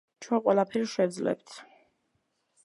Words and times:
ჩვენ 0.25 0.39
ყველაფერს 0.45 0.95
შევძლებთ!!❤️ 0.95 1.61